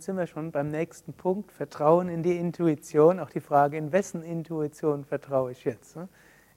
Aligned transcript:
damit 0.00 0.04
sind 0.04 0.16
wir 0.16 0.26
schon 0.26 0.50
beim 0.50 0.68
nächsten 0.68 1.12
Punkt, 1.12 1.52
Vertrauen 1.52 2.08
in 2.08 2.22
die 2.22 2.38
Intuition. 2.38 3.20
Auch 3.20 3.28
die 3.28 3.40
Frage, 3.40 3.76
in 3.76 3.92
wessen 3.92 4.22
Intuition 4.22 5.04
vertraue 5.04 5.52
ich 5.52 5.64
jetzt? 5.64 5.94
Ne? 5.94 6.08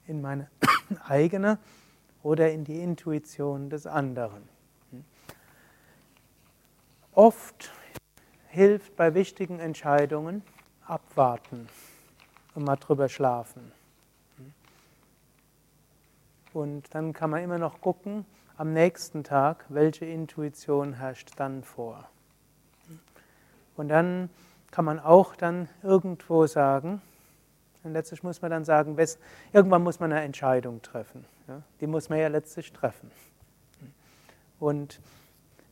In 0.06 0.22
meine 0.22 0.48
eigene 1.06 1.58
oder 2.22 2.50
in 2.50 2.64
die 2.64 2.80
Intuition 2.80 3.68
des 3.68 3.86
anderen? 3.86 4.48
Oft 7.12 7.70
hilft 8.48 8.96
bei 8.96 9.12
wichtigen 9.12 9.60
Entscheidungen 9.60 10.42
abwarten 10.86 11.68
und 12.54 12.64
mal 12.64 12.76
drüber 12.76 13.10
schlafen. 13.10 13.72
Und 16.54 16.94
dann 16.94 17.12
kann 17.12 17.28
man 17.28 17.42
immer 17.42 17.58
noch 17.58 17.82
gucken, 17.82 18.24
am 18.56 18.72
nächsten 18.72 19.22
Tag, 19.22 19.66
welche 19.68 20.06
Intuition 20.06 20.94
herrscht 20.94 21.32
dann 21.36 21.62
vor. 21.62 22.08
Und 23.76 23.88
dann 23.88 24.30
kann 24.70 24.84
man 24.84 24.98
auch 24.98 25.36
dann 25.36 25.68
irgendwo 25.82 26.46
sagen, 26.46 27.00
und 27.82 27.92
letztlich 27.92 28.22
muss 28.22 28.40
man 28.40 28.50
dann 28.50 28.64
sagen, 28.64 28.96
irgendwann 29.52 29.82
muss 29.82 30.00
man 30.00 30.10
eine 30.10 30.22
Entscheidung 30.22 30.80
treffen. 30.80 31.26
Die 31.80 31.86
muss 31.86 32.08
man 32.08 32.18
ja 32.18 32.28
letztlich 32.28 32.72
treffen. 32.72 33.10
Und 34.58 35.00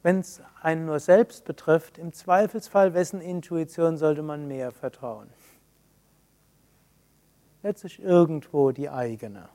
wenn 0.02 0.18
es 0.18 0.42
einen 0.60 0.84
nur 0.84 1.00
selbst 1.00 1.44
betrifft, 1.44 1.96
im 1.96 2.12
Zweifelsfall, 2.12 2.92
wessen 2.92 3.20
Intuition 3.20 3.96
sollte 3.96 4.22
man 4.22 4.46
mehr 4.46 4.72
vertrauen? 4.72 5.30
Letztlich 7.62 8.02
irgendwo 8.02 8.72
die 8.72 8.90
eigene, 8.90 9.48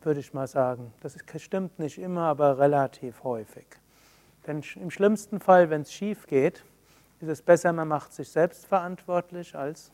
würde 0.00 0.20
ich 0.20 0.32
mal 0.32 0.46
sagen. 0.46 0.94
Das 1.00 1.18
stimmt 1.36 1.78
nicht 1.78 1.98
immer, 1.98 2.22
aber 2.22 2.58
relativ 2.58 3.24
häufig. 3.24 3.66
Denn 4.46 4.62
im 4.76 4.90
schlimmsten 4.90 5.40
Fall, 5.40 5.68
wenn 5.68 5.82
es 5.82 5.92
schief 5.92 6.26
geht, 6.26 6.64
ist 7.24 7.40
es 7.40 7.42
besser, 7.42 7.72
man 7.72 7.88
macht 7.88 8.12
sich 8.12 8.28
selbst 8.28 8.66
verantwortlich 8.66 9.56
als 9.56 9.90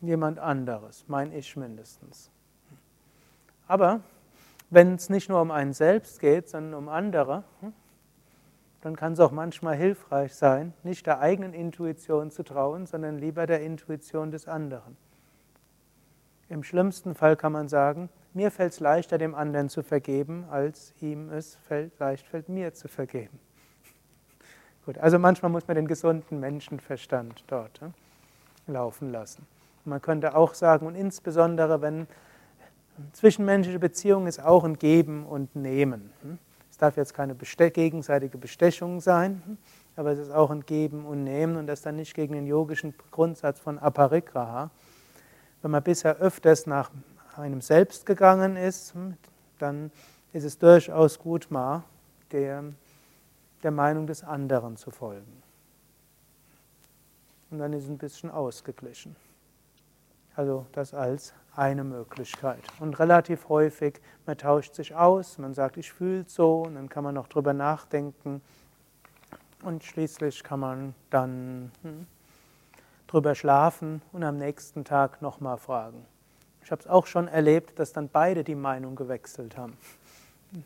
jemand 0.00 0.38
anderes, 0.38 1.04
mein 1.06 1.32
Ich 1.32 1.56
mindestens. 1.56 2.30
Aber 3.66 4.00
wenn 4.70 4.94
es 4.94 5.08
nicht 5.08 5.28
nur 5.28 5.40
um 5.40 5.50
einen 5.50 5.72
selbst 5.72 6.20
geht, 6.20 6.48
sondern 6.48 6.74
um 6.74 6.88
andere, 6.88 7.44
dann 8.80 8.96
kann 8.96 9.14
es 9.14 9.20
auch 9.20 9.30
manchmal 9.30 9.76
hilfreich 9.76 10.34
sein, 10.34 10.74
nicht 10.82 11.06
der 11.06 11.20
eigenen 11.20 11.54
Intuition 11.54 12.30
zu 12.30 12.42
trauen, 12.42 12.86
sondern 12.86 13.18
lieber 13.18 13.46
der 13.46 13.62
Intuition 13.62 14.30
des 14.30 14.46
anderen. 14.46 14.96
Im 16.48 16.62
schlimmsten 16.62 17.14
Fall 17.14 17.36
kann 17.36 17.52
man 17.52 17.68
sagen, 17.68 18.10
mir 18.34 18.50
fällt 18.50 18.72
es 18.72 18.80
leichter, 18.80 19.16
dem 19.16 19.34
anderen 19.34 19.68
zu 19.68 19.82
vergeben, 19.82 20.44
als 20.50 20.92
ihm 21.00 21.30
es 21.30 21.56
fällt, 21.56 21.98
leicht 21.98 22.26
fällt, 22.26 22.48
mir 22.48 22.74
zu 22.74 22.88
vergeben. 22.88 23.38
Gut, 24.86 24.98
also 24.98 25.18
manchmal 25.18 25.50
muss 25.50 25.66
man 25.66 25.76
den 25.76 25.88
gesunden 25.88 26.40
Menschenverstand 26.40 27.42
dort 27.46 27.80
ja, 27.80 27.90
laufen 28.66 29.10
lassen. 29.10 29.46
Man 29.86 30.02
könnte 30.02 30.36
auch 30.36 30.54
sagen, 30.54 30.86
und 30.86 30.94
insbesondere 30.94 31.80
wenn 31.80 32.06
zwischenmenschliche 33.12 33.78
Beziehung 33.78 34.26
ist 34.26 34.42
auch 34.42 34.64
ein 34.64 34.78
Geben 34.78 35.26
und 35.26 35.56
Nehmen. 35.56 36.10
Hm. 36.22 36.38
Es 36.70 36.78
darf 36.78 36.96
jetzt 36.96 37.14
keine 37.14 37.34
beste 37.34 37.70
gegenseitige 37.70 38.36
Bestechung 38.36 39.00
sein, 39.00 39.42
hm, 39.46 39.58
aber 39.96 40.10
es 40.10 40.18
ist 40.18 40.30
auch 40.30 40.50
ein 40.50 40.66
Geben 40.66 41.06
und 41.06 41.24
Nehmen 41.24 41.56
und 41.56 41.66
das 41.66 41.82
dann 41.82 41.96
nicht 41.96 42.14
gegen 42.14 42.34
den 42.34 42.46
yogischen 42.46 42.94
Grundsatz 43.10 43.60
von 43.60 43.78
Aparigraha. 43.78 44.70
Wenn 45.62 45.70
man 45.70 45.82
bisher 45.82 46.16
öfters 46.16 46.66
nach 46.66 46.90
einem 47.36 47.60
selbst 47.60 48.06
gegangen 48.06 48.56
ist, 48.56 48.92
hm, 48.94 49.16
dann 49.58 49.90
ist 50.32 50.44
es 50.44 50.58
durchaus 50.58 51.18
gut, 51.18 51.50
mal 51.50 51.84
der 52.32 52.64
der 53.64 53.70
Meinung 53.70 54.06
des 54.06 54.22
anderen 54.22 54.76
zu 54.76 54.90
folgen. 54.90 55.42
Und 57.50 57.58
dann 57.58 57.72
ist 57.72 57.84
es 57.84 57.90
ein 57.90 57.98
bisschen 57.98 58.30
ausgeglichen. 58.30 59.16
Also 60.36 60.66
das 60.72 60.92
als 60.94 61.32
eine 61.56 61.84
Möglichkeit. 61.84 62.60
Und 62.80 62.98
relativ 62.98 63.48
häufig, 63.48 64.00
man 64.26 64.36
tauscht 64.36 64.74
sich 64.74 64.94
aus, 64.94 65.38
man 65.38 65.54
sagt, 65.54 65.76
ich 65.76 65.92
fühle 65.92 66.24
so, 66.26 66.62
und 66.62 66.74
dann 66.74 66.88
kann 66.88 67.04
man 67.04 67.14
noch 67.14 67.28
drüber 67.28 67.52
nachdenken. 67.52 68.42
Und 69.62 69.82
schließlich 69.84 70.42
kann 70.42 70.60
man 70.60 70.94
dann 71.10 71.70
hm, 71.82 72.06
drüber 73.06 73.34
schlafen 73.34 74.02
und 74.12 74.24
am 74.24 74.36
nächsten 74.36 74.84
Tag 74.84 75.22
nochmal 75.22 75.56
fragen. 75.56 76.04
Ich 76.62 76.70
habe 76.70 76.82
es 76.82 76.88
auch 76.88 77.06
schon 77.06 77.28
erlebt, 77.28 77.78
dass 77.78 77.92
dann 77.92 78.08
beide 78.08 78.42
die 78.42 78.56
Meinung 78.56 78.96
gewechselt 78.96 79.56
haben 79.56 79.76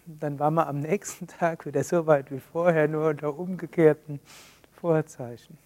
dann 0.06 0.38
war 0.38 0.50
man 0.50 0.68
am 0.68 0.80
nächsten 0.80 1.26
Tag 1.38 1.66
wieder 1.66 1.84
so 1.84 2.06
weit 2.06 2.30
wie 2.30 2.40
vorher, 2.40 2.88
nur 2.88 3.08
unter 3.08 3.38
umgekehrten 3.38 4.20
Vorzeichen. 4.72 5.58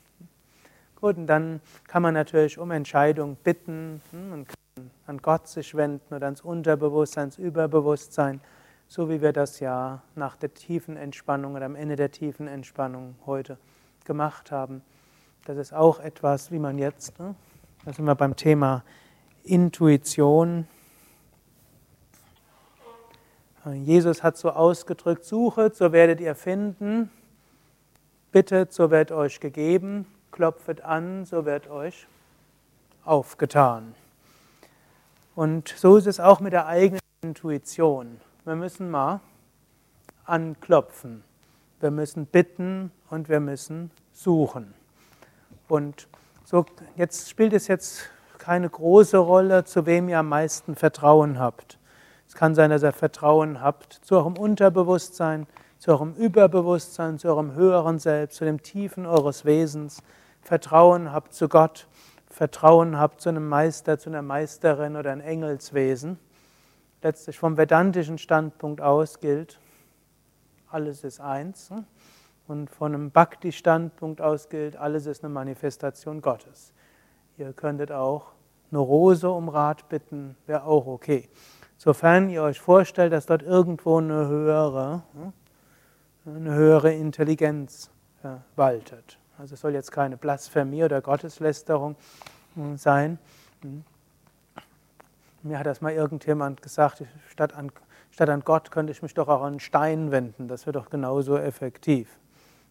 Gut, 1.01 1.17
und 1.17 1.27
dann 1.27 1.61
kann 1.89 2.03
man 2.03 2.15
natürlich 2.15 2.59
um 2.59 2.71
Entscheidung 2.71 3.37
bitten 3.43 4.01
hm, 4.13 4.33
und 4.33 4.49
kann 4.49 4.91
an 5.07 5.19
Gott 5.19 5.49
sich 5.49 5.75
wenden 5.75 6.15
oder 6.15 6.27
ans 6.27 6.41
Unterbewusstsein, 6.41 7.23
ans 7.23 7.39
Überbewusstsein, 7.39 8.41
so 8.89 9.11
wie 9.11 9.21
wir 9.21 9.33
das 9.33 9.61
ja 9.61 10.03
nach 10.15 10.37
der 10.37 10.55
tiefen 10.55 10.97
Entspannung 10.97 11.55
oder 11.55 11.67
am 11.67 11.75
Ende 11.75 11.97
der 11.97 12.11
tiefen 12.11 12.47
Entspannung 12.47 13.17
heute 13.27 13.59
gemacht 14.05 14.51
haben. 14.53 14.83
Das 15.45 15.57
ist 15.59 15.75
auch 15.75 15.99
etwas, 15.99 16.53
wie 16.53 16.59
man 16.59 16.79
jetzt, 16.79 17.19
ne, 17.19 17.35
da 17.85 17.93
sind 17.93 18.05
wir 18.05 18.15
beim 18.15 18.37
Thema 18.37 18.85
Intuition, 19.43 20.69
Jesus 23.71 24.23
hat 24.23 24.37
so 24.37 24.51
ausgedrückt, 24.51 25.25
suchet, 25.25 25.77
so 25.77 25.93
werdet 25.93 26.21
ihr 26.21 26.35
finden, 26.35 27.11
bittet, 28.33 28.73
so 28.73 28.91
wird 28.91 29.13
euch 29.13 29.39
gegeben, 29.39 30.07
klopfet 30.33 30.81
an, 30.81 31.25
so 31.25 31.45
wird 31.45 31.69
euch 31.71 32.09
aufgetan. 33.05 33.95
Und 35.37 35.69
so 35.69 35.97
ist 35.97 36.07
es 36.07 36.19
auch 36.19 36.41
mit 36.41 36.53
der 36.53 36.67
eigenen 36.67 37.01
Intuition. 37.23 38.21
Wir 38.45 38.57
müssen 38.57 38.91
mal 38.91 39.21
anklopfen, 40.25 41.23
wir 41.81 41.93
müssen 41.93 42.27
bitten 42.27 42.91
und 43.11 43.29
wir 43.29 43.41
müssen 43.41 43.93
suchen. 44.13 44.75
Und 45.69 46.09
so, 46.45 46.67
jetzt 46.97 47.31
spielt 47.31 47.53
es 47.53 47.69
jetzt 47.69 48.11
keine 48.39 48.69
große 48.69 49.19
Rolle, 49.19 49.65
zu 49.65 49.87
wem 49.87 50.09
ihr 50.09 50.19
am 50.19 50.29
meisten 50.29 50.75
Vertrauen 50.75 51.39
habt. 51.39 51.79
Es 52.33 52.39
kann 52.39 52.55
sein, 52.55 52.71
dass 52.71 52.83
ihr 52.83 52.93
Vertrauen 52.93 53.61
habt 53.61 53.93
zu 53.93 54.17
eurem 54.17 54.39
Unterbewusstsein, 54.39 55.47
zu 55.79 55.91
eurem 55.91 56.15
Überbewusstsein, 56.15 57.19
zu 57.19 57.29
eurem 57.29 57.53
höheren 57.53 57.99
Selbst, 57.99 58.39
zu 58.39 58.47
dem 58.47 58.63
Tiefen 58.63 59.05
eures 59.05 59.45
Wesens. 59.45 60.03
Vertrauen 60.41 61.13
habt 61.13 61.35
zu 61.35 61.47
Gott, 61.51 61.89
Vertrauen 62.31 62.99
habt 62.99 63.21
zu 63.21 63.29
einem 63.29 63.47
Meister, 63.51 63.99
zu 63.99 64.09
einer 64.09 64.23
Meisterin 64.23 64.97
oder 64.97 65.13
einem 65.13 65.21
Engelswesen. 65.21 66.19
Letztlich 67.03 67.39
vom 67.39 67.59
vedantischen 67.59 68.17
Standpunkt 68.17 68.81
aus 68.81 69.21
gilt, 69.21 69.61
alles 70.71 71.05
ist 71.05 71.21
eins. 71.21 71.69
Und 72.49 72.71
von 72.71 72.95
einem 72.95 73.11
Bhakti-Standpunkt 73.11 74.23
aus 74.23 74.49
gilt, 74.49 74.77
alles 74.77 75.05
ist 75.05 75.23
eine 75.23 75.35
Manifestation 75.35 76.23
Gottes. 76.23 76.73
Ihr 77.37 77.53
könntet 77.53 77.93
auch 77.93 78.33
eine 78.71 78.81
Rose 78.81 79.29
um 79.29 79.51
Rat 79.51 79.91
bitten, 79.91 80.35
wäre 80.47 80.65
auch 80.65 80.87
okay 80.87 81.29
sofern 81.83 82.31
ihr 82.31 82.45
euch 82.45 82.61
vorstellt, 82.61 83.13
dass 83.13 83.27
dort 83.27 83.43
irgendwo 83.43 83.99
eine 83.99 84.29
höhere, 84.29 85.03
eine 86.25 86.55
höhere 86.55 86.93
Intelligenz 86.93 87.91
waltet. 88.55 89.19
Also 89.37 89.55
es 89.55 89.61
soll 89.61 89.73
jetzt 89.73 89.91
keine 89.91 90.17
Blasphemie 90.17 90.85
oder 90.85 91.01
Gotteslästerung 91.01 91.97
hm, 92.55 92.77
sein. 92.77 93.19
Hm. 93.63 93.83
Mir 95.43 95.59
hat 95.59 95.67
das 95.67 95.81
mal 95.81 95.93
irgendjemand 95.93 96.63
gesagt, 96.63 97.03
statt 97.29 97.53
an, 97.57 97.73
statt 98.13 98.29
an 98.29 98.43
Gott 98.45 98.71
könnte 98.71 98.93
ich 98.93 99.03
mich 99.03 99.15
doch 99.15 99.27
auch 99.27 99.41
an 99.41 99.55
einen 99.55 99.61
Stein 99.61 100.13
wenden, 100.13 100.47
das 100.47 100.67
wäre 100.67 100.75
doch 100.75 100.89
genauso 100.89 101.37
effektiv. 101.37 102.09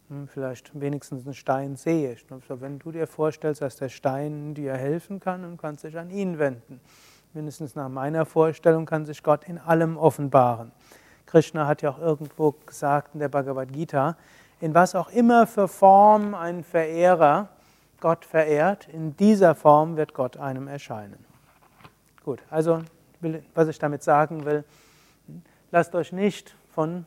Hm, 0.08 0.30
vielleicht 0.30 0.80
wenigstens 0.80 1.26
einen 1.26 1.34
Stein 1.34 1.76
sehe 1.76 2.14
ich. 2.14 2.26
Wenn 2.48 2.80
du 2.80 2.94
dir 2.94 3.08
vorstellst, 3.08 3.62
dass 3.62 3.76
der 3.76 3.90
Stein 3.90 4.54
dir 4.54 4.76
helfen 4.78 5.20
kann, 5.20 5.42
dann 5.42 5.58
kannst 5.58 5.84
du 5.84 5.90
dich 5.90 6.00
an 6.00 6.12
ihn 6.12 6.40
wenden 6.40 6.80
mindestens 7.34 7.76
nach 7.76 7.90
meiner 7.90 8.26
Vorstellung, 8.26 8.86
kann 8.86 9.06
sich 9.06 9.24
Gott 9.24 9.46
in 9.46 9.58
allem 9.58 9.98
offenbaren. 9.98 10.72
Krishna 11.26 11.66
hat 11.66 11.82
ja 11.82 11.92
auch 11.92 12.00
irgendwo 12.00 12.52
gesagt 12.66 13.14
in 13.14 13.20
der 13.20 13.30
Bhagavad 13.30 13.72
Gita, 13.72 14.18
in 14.60 14.74
was 14.74 14.96
auch 14.96 15.10
immer 15.10 15.48
für 15.48 15.68
Form 15.68 16.36
ein 16.36 16.64
Verehrer 16.64 17.50
Gott 18.00 18.26
verehrt, 18.26 18.88
in 18.90 19.16
dieser 19.16 19.56
Form 19.56 19.96
wird 19.96 20.14
Gott 20.14 20.36
einem 20.38 20.68
erscheinen. 20.68 21.24
Gut, 22.26 22.42
also 22.50 22.80
was 23.54 23.68
ich 23.68 23.80
damit 23.80 24.04
sagen 24.04 24.46
will, 24.46 24.64
lasst 25.72 25.96
euch 25.96 26.12
nicht 26.12 26.56
von 26.72 27.06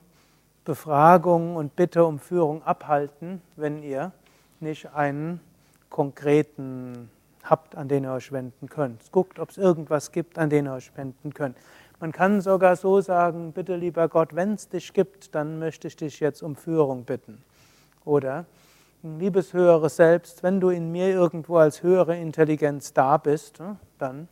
Befragung 0.64 1.56
und 1.56 1.76
Bitte 1.76 2.04
um 2.04 2.18
Führung 2.18 2.62
abhalten, 2.62 3.42
wenn 3.56 3.82
ihr 3.82 4.12
nicht 4.60 4.94
einen 4.94 5.40
konkreten 5.90 7.10
habt, 7.44 7.76
an 7.76 7.88
den 7.88 8.04
ihr 8.04 8.12
euch 8.12 8.32
wenden 8.32 8.68
könnt. 8.68 9.12
Guckt, 9.12 9.38
ob 9.38 9.50
es 9.50 9.58
irgendwas 9.58 10.12
gibt, 10.12 10.38
an 10.38 10.50
den 10.50 10.66
ihr 10.66 10.72
euch 10.72 10.90
wenden 10.96 11.32
könnt. 11.32 11.56
Man 12.00 12.12
kann 12.12 12.40
sogar 12.40 12.76
so 12.76 13.00
sagen, 13.00 13.52
bitte 13.52 13.76
lieber 13.76 14.08
Gott, 14.08 14.34
wenn 14.34 14.54
es 14.54 14.68
dich 14.68 14.92
gibt, 14.92 15.34
dann 15.34 15.58
möchte 15.58 15.88
ich 15.88 15.96
dich 15.96 16.20
jetzt 16.20 16.42
um 16.42 16.56
Führung 16.56 17.04
bitten. 17.04 17.42
Oder 18.04 18.46
liebes 19.02 19.52
höheres 19.52 19.96
Selbst, 19.96 20.42
wenn 20.42 20.60
du 20.60 20.70
in 20.70 20.90
mir 20.90 21.08
irgendwo 21.08 21.58
als 21.58 21.82
höhere 21.82 22.16
Intelligenz 22.16 22.92
da 22.92 23.16
bist, 23.16 23.58
dann 23.98 24.28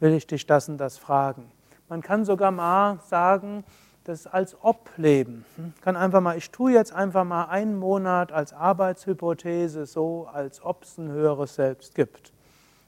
will 0.00 0.12
ich 0.12 0.26
dich 0.26 0.46
das 0.46 0.68
und 0.68 0.78
das 0.78 0.98
fragen. 0.98 1.50
Man 1.88 2.02
kann 2.02 2.24
sogar 2.24 2.50
mal 2.50 2.98
sagen, 3.06 3.64
das 4.08 4.26
als 4.26 4.56
ob 4.62 4.90
leben. 4.96 5.44
Kann 5.82 5.96
einfach 5.96 6.20
mal, 6.20 6.36
ich 6.36 6.50
tue 6.50 6.72
jetzt 6.72 6.92
einfach 6.92 7.24
mal 7.24 7.44
einen 7.44 7.78
Monat 7.78 8.32
als 8.32 8.52
Arbeitshypothese 8.52 9.86
so, 9.86 10.26
als 10.32 10.64
ob 10.64 10.84
es 10.84 10.98
ein 10.98 11.10
höheres 11.10 11.54
Selbst 11.54 11.94
gibt. 11.94 12.32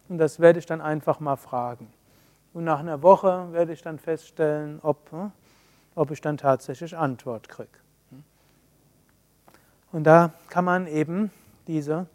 Und 0.09 0.19
das 0.19 0.41
werde 0.41 0.59
ich 0.59 0.67
dann 0.67 0.81
einfach 0.81 1.21
mal 1.21 1.37
fragen. 1.37 1.93
Und 2.53 2.65
nach 2.65 2.81
einer 2.81 3.03
Woche 3.03 3.53
werde 3.53 3.73
ich 3.73 3.83
dann 3.83 3.99
feststellen, 3.99 4.81
ob, 4.83 5.11
ob 5.95 6.11
ich 6.11 6.21
dann 6.21 6.37
tatsächlich 6.37 6.97
Antwort 6.97 7.49
kriege. 7.49 7.69
Und 9.93 10.05
da 10.05 10.33
kann 10.49 10.65
man 10.65 10.87
eben 10.87 11.31
diese, 11.67 12.07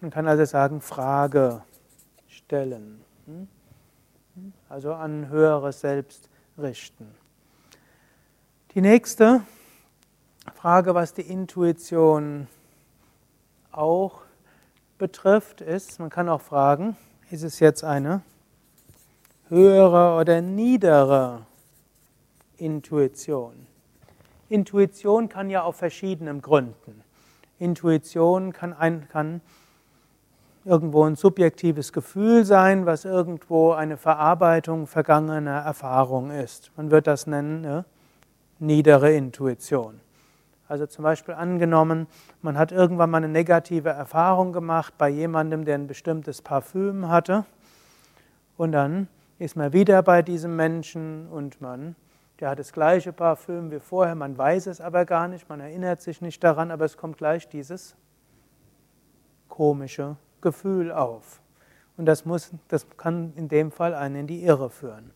man 0.00 0.10
kann 0.10 0.26
also 0.26 0.44
sagen, 0.44 0.80
Frage 0.80 1.62
stellen. 2.28 3.00
Also 4.68 4.92
an 4.94 5.28
höheres 5.28 5.80
Selbst 5.80 6.28
richten. 6.58 7.08
Die 8.74 8.82
nächste 8.82 9.40
Frage, 10.54 10.94
was 10.94 11.14
die 11.14 11.22
Intuition 11.22 12.48
auch 13.72 14.20
betrifft, 14.98 15.62
ist, 15.62 15.98
man 15.98 16.10
kann 16.10 16.28
auch 16.28 16.42
fragen, 16.42 16.94
ist 17.30 17.44
es 17.44 17.60
jetzt 17.60 17.82
eine 17.82 18.20
höhere 19.48 20.20
oder 20.20 20.42
niedere 20.42 21.46
Intuition? 22.58 23.66
Intuition 24.50 25.30
kann 25.30 25.48
ja 25.48 25.62
auf 25.62 25.76
verschiedenen 25.76 26.42
Gründen. 26.42 27.02
Intuition 27.58 28.52
kann, 28.52 28.74
ein, 28.74 29.08
kann 29.08 29.40
irgendwo 30.66 31.04
ein 31.04 31.16
subjektives 31.16 31.94
Gefühl 31.94 32.44
sein, 32.44 32.84
was 32.84 33.06
irgendwo 33.06 33.72
eine 33.72 33.96
Verarbeitung 33.96 34.86
vergangener 34.86 35.60
Erfahrung 35.60 36.30
ist. 36.30 36.70
Man 36.76 36.90
wird 36.90 37.06
das 37.06 37.26
nennen 37.26 37.62
ne? 37.62 37.86
Niedere 38.58 39.12
Intuition. 39.12 40.00
Also 40.68 40.86
zum 40.86 41.02
Beispiel 41.02 41.34
angenommen, 41.34 42.06
man 42.42 42.58
hat 42.58 42.72
irgendwann 42.72 43.10
mal 43.10 43.18
eine 43.18 43.28
negative 43.28 43.88
Erfahrung 43.88 44.52
gemacht 44.52 44.94
bei 44.98 45.08
jemandem, 45.08 45.64
der 45.64 45.76
ein 45.76 45.86
bestimmtes 45.86 46.42
Parfüm 46.42 47.08
hatte. 47.08 47.46
Und 48.56 48.72
dann 48.72 49.08
ist 49.38 49.56
man 49.56 49.72
wieder 49.72 50.02
bei 50.02 50.20
diesem 50.20 50.56
Menschen 50.56 51.28
und 51.28 51.60
man, 51.60 51.96
der 52.40 52.50
hat 52.50 52.58
das 52.58 52.72
gleiche 52.72 53.12
Parfüm 53.12 53.70
wie 53.70 53.80
vorher, 53.80 54.14
man 54.14 54.36
weiß 54.36 54.66
es 54.66 54.80
aber 54.80 55.06
gar 55.06 55.26
nicht, 55.28 55.48
man 55.48 55.60
erinnert 55.60 56.02
sich 56.02 56.20
nicht 56.20 56.44
daran, 56.44 56.70
aber 56.70 56.84
es 56.84 56.96
kommt 56.96 57.16
gleich 57.16 57.48
dieses 57.48 57.96
komische 59.48 60.16
Gefühl 60.40 60.92
auf. 60.92 61.40
Und 61.96 62.06
das, 62.06 62.24
muss, 62.24 62.52
das 62.68 62.86
kann 62.96 63.32
in 63.36 63.48
dem 63.48 63.72
Fall 63.72 63.94
einen 63.94 64.16
in 64.16 64.26
die 64.26 64.44
Irre 64.44 64.70
führen. 64.70 65.10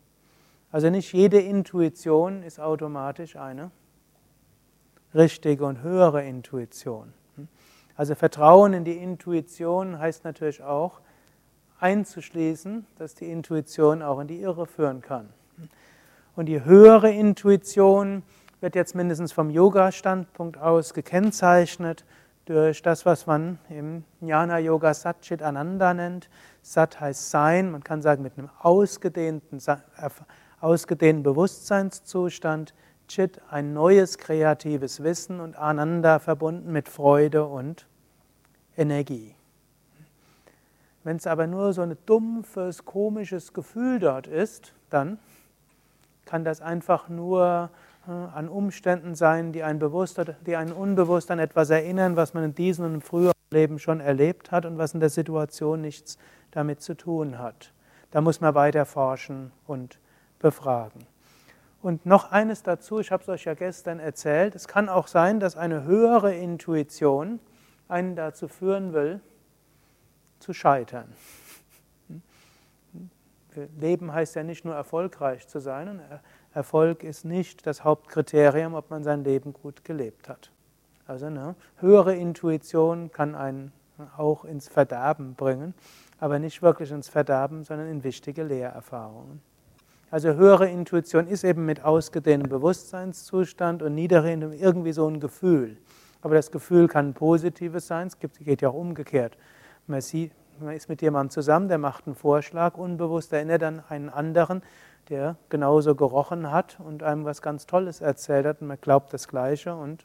Also 0.72 0.88
nicht 0.88 1.12
jede 1.12 1.38
Intuition 1.38 2.42
ist 2.42 2.58
automatisch 2.58 3.36
eine 3.36 3.70
richtige 5.14 5.66
und 5.66 5.82
höhere 5.82 6.24
Intuition. 6.24 7.12
Also 7.94 8.14
Vertrauen 8.14 8.72
in 8.72 8.84
die 8.84 8.96
Intuition 8.96 9.98
heißt 9.98 10.24
natürlich 10.24 10.62
auch 10.62 11.00
einzuschließen, 11.78 12.86
dass 12.98 13.14
die 13.14 13.30
Intuition 13.30 14.02
auch 14.02 14.18
in 14.20 14.28
die 14.28 14.40
Irre 14.40 14.66
führen 14.66 15.02
kann. 15.02 15.28
Und 16.34 16.46
die 16.46 16.64
höhere 16.64 17.10
Intuition 17.10 18.22
wird 18.60 18.74
jetzt 18.74 18.94
mindestens 18.94 19.32
vom 19.32 19.50
Yoga-Standpunkt 19.50 20.56
aus 20.56 20.94
gekennzeichnet 20.94 22.06
durch 22.46 22.80
das, 22.80 23.04
was 23.04 23.26
man 23.26 23.58
im 23.68 24.04
Jnana 24.20 24.58
Yoga 24.58 24.94
Satchit 24.94 25.42
Ananda 25.42 25.92
nennt. 25.92 26.30
Sat 26.62 26.98
heißt 26.98 27.30
Sein, 27.30 27.70
man 27.70 27.84
kann 27.84 28.00
sagen 28.00 28.22
mit 28.22 28.38
einem 28.38 28.48
ausgedehnten, 28.60 29.60
ausgedehnten 30.62 31.22
Bewusstseinszustand. 31.22 32.74
Chit 33.08 33.42
ein 33.50 33.74
neues 33.74 34.16
kreatives 34.16 35.02
Wissen 35.02 35.40
und 35.40 35.56
Ananda 35.56 36.18
verbunden 36.18 36.72
mit 36.72 36.88
Freude 36.88 37.44
und 37.44 37.86
Energie. 38.76 39.34
Wenn 41.04 41.16
es 41.16 41.26
aber 41.26 41.46
nur 41.46 41.72
so 41.72 41.82
ein 41.82 41.96
dumpfes, 42.06 42.84
komisches 42.84 43.52
Gefühl 43.52 43.98
dort 43.98 44.28
ist, 44.28 44.72
dann 44.88 45.18
kann 46.24 46.44
das 46.44 46.60
einfach 46.60 47.08
nur 47.08 47.70
äh, 48.06 48.10
an 48.10 48.48
Umständen 48.48 49.16
sein, 49.16 49.52
die 49.52 49.64
einen, 49.64 49.80
bewusst, 49.80 50.20
die 50.46 50.56
einen 50.56 50.72
unbewusst 50.72 51.30
an 51.30 51.40
etwas 51.40 51.70
erinnern, 51.70 52.16
was 52.16 52.34
man 52.34 52.44
in 52.44 52.54
diesem 52.54 52.84
und 52.84 53.02
früheren 53.02 53.32
Leben 53.50 53.78
schon 53.80 54.00
erlebt 54.00 54.52
hat 54.52 54.64
und 54.64 54.78
was 54.78 54.94
in 54.94 55.00
der 55.00 55.10
Situation 55.10 55.80
nichts 55.80 56.18
damit 56.52 56.80
zu 56.80 56.94
tun 56.94 57.38
hat. 57.38 57.72
Da 58.12 58.20
muss 58.20 58.40
man 58.40 58.54
weiter 58.54 58.86
forschen 58.86 59.50
und 59.66 59.98
befragen. 60.42 61.06
Und 61.80 62.06
noch 62.06 62.30
eines 62.30 62.62
dazu, 62.62 63.00
ich 63.00 63.10
habe 63.10 63.22
es 63.22 63.28
euch 63.28 63.44
ja 63.44 63.54
gestern 63.54 63.98
erzählt, 63.98 64.54
es 64.54 64.68
kann 64.68 64.88
auch 64.88 65.08
sein, 65.08 65.40
dass 65.40 65.56
eine 65.56 65.84
höhere 65.84 66.34
Intuition 66.34 67.40
einen 67.88 68.14
dazu 68.14 68.46
führen 68.46 68.92
will, 68.92 69.20
zu 70.38 70.52
scheitern. 70.52 71.12
Leben 73.78 74.12
heißt 74.12 74.36
ja 74.36 74.44
nicht 74.44 74.64
nur 74.64 74.74
erfolgreich 74.74 75.46
zu 75.48 75.60
sein, 75.60 76.00
Erfolg 76.54 77.02
ist 77.02 77.24
nicht 77.24 77.66
das 77.66 77.84
Hauptkriterium, 77.84 78.74
ob 78.74 78.90
man 78.90 79.02
sein 79.02 79.24
Leben 79.24 79.52
gut 79.52 79.84
gelebt 79.84 80.28
hat. 80.28 80.52
Also 81.06 81.26
eine 81.26 81.54
höhere 81.76 82.14
Intuition 82.14 83.10
kann 83.10 83.34
einen 83.34 83.72
auch 84.16 84.44
ins 84.44 84.68
Verderben 84.68 85.34
bringen, 85.34 85.74
aber 86.18 86.38
nicht 86.38 86.62
wirklich 86.62 86.90
ins 86.90 87.08
Verderben, 87.08 87.64
sondern 87.64 87.88
in 87.88 88.04
wichtige 88.04 88.42
Lehrerfahrungen. 88.42 89.42
Also 90.12 90.34
höhere 90.34 90.68
Intuition 90.68 91.26
ist 91.26 91.42
eben 91.42 91.64
mit 91.64 91.84
ausgedehntem 91.84 92.50
Bewusstseinszustand 92.50 93.82
und 93.82 93.94
niedere 93.94 94.30
irgendwie 94.30 94.92
so 94.92 95.08
ein 95.08 95.20
Gefühl. 95.20 95.78
Aber 96.20 96.34
das 96.34 96.50
Gefühl 96.50 96.86
kann 96.86 97.08
ein 97.08 97.14
positives 97.14 97.86
sein, 97.86 98.08
es 98.08 98.18
geht 98.18 98.60
ja 98.60 98.68
auch 98.68 98.74
umgekehrt. 98.74 99.38
Man, 99.86 100.02
sieht, 100.02 100.32
man 100.60 100.74
ist 100.74 100.90
mit 100.90 101.00
jemandem 101.00 101.30
zusammen, 101.30 101.68
der 101.68 101.78
macht 101.78 102.06
einen 102.06 102.14
Vorschlag, 102.14 102.76
unbewusst 102.76 103.32
erinnert 103.32 103.62
an 103.62 103.82
einen 103.88 104.10
anderen, 104.10 104.60
der 105.08 105.36
genauso 105.48 105.94
gerochen 105.94 106.52
hat 106.52 106.78
und 106.78 107.02
einem 107.02 107.24
was 107.24 107.40
ganz 107.40 107.64
Tolles 107.64 108.02
erzählt 108.02 108.44
hat 108.44 108.60
und 108.60 108.66
man 108.66 108.78
glaubt 108.82 109.14
das 109.14 109.28
Gleiche 109.28 109.74
und 109.74 110.04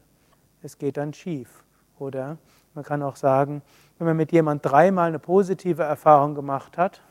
es 0.62 0.78
geht 0.78 0.96
dann 0.96 1.14
schief. 1.14 1.66
Oder 2.00 2.38
man 2.76 2.86
kann 2.86 3.04
auch 3.04 3.18
sagen, 3.18 3.62
wenn 3.98 4.08
man 4.08 4.16
mit 4.16 4.32
jemand 4.32 4.66
dreimal 4.66 5.10
eine 5.10 5.20
positive 5.20 5.84
Erfahrung 5.84 6.34
gemacht 6.34 6.78
hat, 6.78 7.02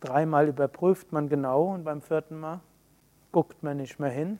dreimal 0.00 0.48
überprüft 0.48 1.12
man 1.12 1.28
genau 1.28 1.74
und 1.74 1.84
beim 1.84 2.00
vierten 2.00 2.38
Mal 2.40 2.60
guckt 3.32 3.62
man 3.62 3.76
nicht 3.76 3.98
mehr 3.98 4.10
hin. 4.10 4.38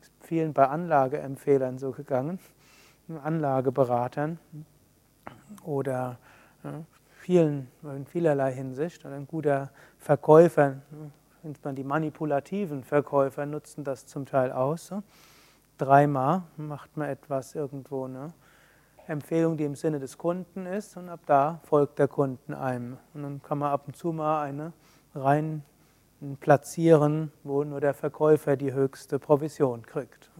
Ist 0.00 0.12
vielen 0.20 0.52
bei 0.52 0.68
Anlageempfehlern 0.68 1.78
so 1.78 1.90
gegangen, 1.90 2.38
Anlageberatern 3.22 4.38
oder 5.64 6.18
vielen 7.10 7.68
in 7.82 8.06
vielerlei 8.06 8.52
Hinsicht. 8.52 9.04
Und 9.04 9.12
ein 9.12 9.26
guter 9.26 9.70
Verkäufer 9.98 10.76
die 11.44 11.84
manipulativen 11.84 12.84
Verkäufer 12.84 13.44
nutzen 13.44 13.84
das 13.84 14.06
zum 14.06 14.24
Teil 14.24 14.50
aus. 14.50 14.92
Dreimal 15.76 16.44
macht 16.56 16.96
man 16.96 17.08
etwas 17.08 17.54
irgendwo, 17.54 18.04
eine 18.04 18.32
Empfehlung, 19.06 19.56
die 19.56 19.64
im 19.64 19.74
Sinne 19.74 20.00
des 20.00 20.18
Kunden 20.18 20.66
ist, 20.66 20.96
und 20.96 21.08
ab 21.08 21.20
da 21.26 21.60
folgt 21.64 21.98
der 21.98 22.08
Kunden 22.08 22.54
einem. 22.54 22.98
Und 23.12 23.22
dann 23.22 23.42
kann 23.42 23.58
man 23.58 23.70
ab 23.70 23.84
und 23.86 23.96
zu 23.96 24.12
mal 24.12 24.42
eine 24.42 24.72
rein 25.14 25.62
platzieren, 26.40 27.32
wo 27.42 27.64
nur 27.64 27.80
der 27.80 27.94
Verkäufer 27.94 28.56
die 28.56 28.72
höchste 28.72 29.18
Provision 29.18 29.84
kriegt. 29.84 30.30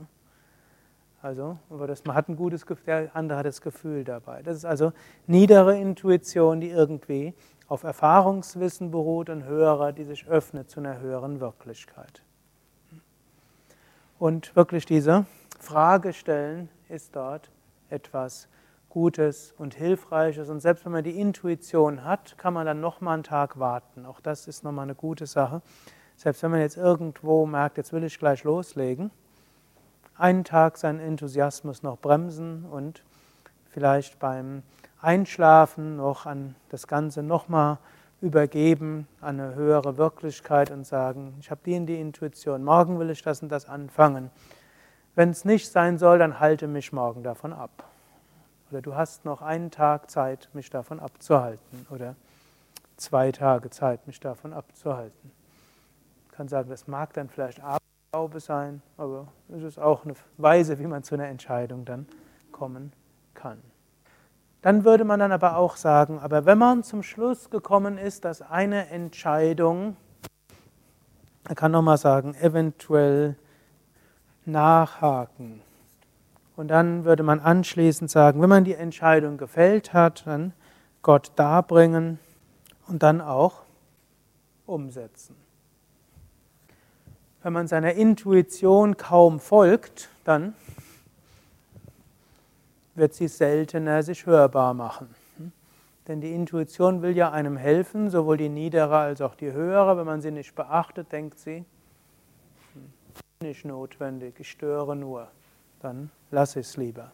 Also, 1.20 1.58
aber 1.70 1.86
das, 1.86 2.04
man 2.04 2.16
hat 2.16 2.28
ein 2.28 2.36
gutes 2.36 2.66
Gefühl, 2.66 2.84
der 2.86 3.16
andere 3.16 3.38
hat 3.38 3.46
das 3.46 3.62
Gefühl 3.62 4.04
dabei. 4.04 4.42
Das 4.42 4.56
ist 4.56 4.66
also 4.66 4.92
niedere 5.26 5.78
Intuition, 5.78 6.60
die 6.60 6.68
irgendwie 6.68 7.32
auf 7.66 7.82
Erfahrungswissen 7.82 8.90
beruht 8.90 9.30
und 9.30 9.44
höherer, 9.44 9.92
die 9.92 10.04
sich 10.04 10.26
öffnet 10.26 10.70
zu 10.70 10.80
einer 10.80 11.00
höheren 11.00 11.40
Wirklichkeit. 11.40 12.22
Und 14.18 14.54
wirklich 14.54 14.84
diese 14.84 15.24
Frage 15.58 16.12
stellen 16.12 16.68
ist 16.88 17.16
dort 17.16 17.50
etwas 17.88 18.48
Gutes 18.94 19.52
und 19.58 19.74
Hilfreiches. 19.74 20.48
Und 20.50 20.60
selbst 20.60 20.84
wenn 20.84 20.92
man 20.92 21.02
die 21.02 21.18
Intuition 21.18 22.04
hat, 22.04 22.38
kann 22.38 22.54
man 22.54 22.64
dann 22.64 22.80
nochmal 22.80 23.14
einen 23.14 23.24
Tag 23.24 23.58
warten. 23.58 24.06
Auch 24.06 24.20
das 24.20 24.46
ist 24.46 24.62
nochmal 24.62 24.84
eine 24.84 24.94
gute 24.94 25.26
Sache. 25.26 25.62
Selbst 26.14 26.44
wenn 26.44 26.52
man 26.52 26.60
jetzt 26.60 26.76
irgendwo 26.76 27.44
merkt, 27.44 27.76
jetzt 27.76 27.92
will 27.92 28.04
ich 28.04 28.16
gleich 28.20 28.44
loslegen, 28.44 29.10
einen 30.16 30.44
Tag 30.44 30.78
seinen 30.78 31.00
Enthusiasmus 31.00 31.82
noch 31.82 31.98
bremsen 31.98 32.66
und 32.66 33.02
vielleicht 33.68 34.20
beim 34.20 34.62
Einschlafen 35.00 35.96
noch 35.96 36.24
an 36.24 36.54
das 36.68 36.86
Ganze 36.86 37.24
nochmal 37.24 37.78
übergeben, 38.20 39.08
an 39.20 39.40
eine 39.40 39.56
höhere 39.56 39.96
Wirklichkeit 39.98 40.70
und 40.70 40.86
sagen, 40.86 41.34
ich 41.40 41.50
habe 41.50 41.62
die 41.66 41.74
in 41.74 41.86
die 41.86 42.00
Intuition, 42.00 42.62
morgen 42.62 43.00
will 43.00 43.10
ich 43.10 43.22
das 43.22 43.42
und 43.42 43.48
das 43.48 43.68
anfangen. 43.68 44.30
wenn 45.16 45.30
es 45.30 45.44
nicht 45.44 45.68
sein 45.68 45.98
soll, 45.98 46.20
dann 46.20 46.38
halte 46.38 46.68
mich 46.68 46.92
morgen 46.92 47.24
davon 47.24 47.52
ab. 47.52 47.90
Oder 48.74 48.82
du 48.82 48.96
hast 48.96 49.24
noch 49.24 49.40
einen 49.40 49.70
Tag 49.70 50.10
Zeit, 50.10 50.48
mich 50.52 50.68
davon 50.68 50.98
abzuhalten. 50.98 51.86
Oder 51.90 52.16
zwei 52.96 53.30
Tage 53.30 53.70
Zeit, 53.70 54.04
mich 54.08 54.18
davon 54.18 54.52
abzuhalten. 54.52 55.30
Ich 56.26 56.32
kann 56.36 56.48
sagen, 56.48 56.68
das 56.68 56.88
mag 56.88 57.12
dann 57.12 57.28
vielleicht 57.28 57.60
Aberglaube 57.62 58.40
sein, 58.40 58.82
aber 58.96 59.28
es 59.54 59.62
ist 59.62 59.78
auch 59.78 60.04
eine 60.04 60.14
Weise, 60.38 60.80
wie 60.80 60.88
man 60.88 61.04
zu 61.04 61.14
einer 61.14 61.28
Entscheidung 61.28 61.84
dann 61.84 62.08
kommen 62.50 62.92
kann. 63.34 63.62
Dann 64.60 64.84
würde 64.84 65.04
man 65.04 65.20
dann 65.20 65.30
aber 65.30 65.56
auch 65.56 65.76
sagen, 65.76 66.18
aber 66.18 66.44
wenn 66.44 66.58
man 66.58 66.82
zum 66.82 67.04
Schluss 67.04 67.50
gekommen 67.50 67.96
ist, 67.96 68.24
dass 68.24 68.42
eine 68.42 68.88
Entscheidung, 68.88 69.96
man 71.46 71.54
kann 71.54 71.70
nochmal 71.70 71.98
sagen, 71.98 72.34
eventuell 72.40 73.36
nachhaken. 74.44 75.62
Und 76.56 76.68
dann 76.68 77.04
würde 77.04 77.22
man 77.22 77.40
anschließend 77.40 78.10
sagen, 78.10 78.40
wenn 78.40 78.48
man 78.48 78.64
die 78.64 78.74
Entscheidung 78.74 79.38
gefällt 79.38 79.92
hat, 79.92 80.26
dann 80.26 80.52
Gott 81.02 81.32
darbringen 81.36 82.18
und 82.86 83.02
dann 83.02 83.20
auch 83.20 83.62
umsetzen. 84.66 85.36
Wenn 87.42 87.52
man 87.52 87.66
seiner 87.66 87.92
Intuition 87.92 88.96
kaum 88.96 89.40
folgt, 89.40 90.08
dann 90.24 90.54
wird 92.94 93.14
sie 93.14 93.28
seltener 93.28 94.02
sich 94.02 94.24
hörbar 94.24 94.72
machen. 94.72 95.14
Denn 96.06 96.20
die 96.20 96.32
Intuition 96.32 97.02
will 97.02 97.16
ja 97.16 97.32
einem 97.32 97.56
helfen, 97.56 98.10
sowohl 98.10 98.36
die 98.36 98.48
niedere 98.48 98.98
als 98.98 99.20
auch 99.20 99.34
die 99.34 99.52
höhere. 99.52 99.96
Wenn 99.96 100.06
man 100.06 100.20
sie 100.20 100.30
nicht 100.30 100.54
beachtet, 100.54 101.10
denkt 101.12 101.38
sie, 101.38 101.64
nicht 103.40 103.64
notwendig, 103.64 104.38
ich 104.38 104.50
störe 104.50 104.96
nur, 104.96 105.28
dann 105.84 106.10
lasse 106.30 106.60
ich 106.60 106.66
es 106.66 106.76
lieber. 106.76 107.12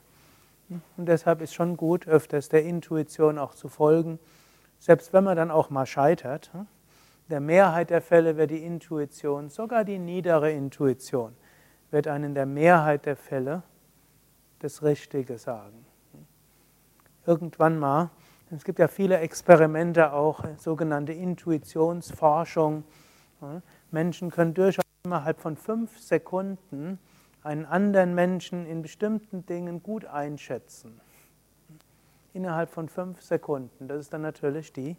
Und 0.97 1.07
deshalb 1.07 1.41
ist 1.41 1.53
schon 1.53 1.77
gut, 1.77 2.07
öfters 2.07 2.49
der 2.49 2.65
Intuition 2.65 3.39
auch 3.39 3.55
zu 3.55 3.69
folgen, 3.69 4.19
selbst 4.79 5.13
wenn 5.13 5.25
man 5.25 5.37
dann 5.37 5.51
auch 5.51 5.69
mal 5.69 5.87
scheitert. 5.87 6.51
In 6.55 6.67
der 7.31 7.41
Mehrheit 7.41 7.91
der 7.91 8.01
Fälle 8.01 8.37
wird 8.37 8.53
die 8.53 8.65
Intuition, 8.65 9.51
sogar 9.51 9.85
die 9.85 9.99
niedere 9.99 10.53
Intuition, 10.53 11.35
wird 11.91 12.07
einen 12.07 12.27
in 12.27 12.35
der 12.35 12.47
Mehrheit 12.47 13.07
der 13.07 13.17
Fälle 13.17 13.63
das 14.61 14.83
Richtige 14.83 15.39
sagen. 15.39 15.85
Irgendwann 17.27 17.79
mal, 17.79 18.11
es 18.51 18.65
gibt 18.65 18.79
ja 18.79 18.89
viele 18.89 19.19
Experimente 19.19 20.13
auch, 20.13 20.45
sogenannte 20.57 21.13
Intuitionsforschung. 21.13 22.85
Menschen 23.91 24.31
können 24.31 24.55
durchaus 24.55 24.85
innerhalb 25.05 25.41
von 25.41 25.57
fünf 25.57 25.99
Sekunden 25.99 26.99
einen 27.43 27.65
anderen 27.65 28.15
Menschen 28.15 28.67
in 28.67 28.83
bestimmten 28.83 29.47
Dingen 29.47 29.83
gut 29.83 30.05
einschätzen. 30.05 31.01
Innerhalb 32.33 32.71
von 32.71 32.89
fünf 32.89 33.23
Sekunden. 33.23 33.89
Das 33.89 34.01
ist 34.01 34.13
dann 34.13 34.23
natürlich 34.23 34.73
die 34.73 34.97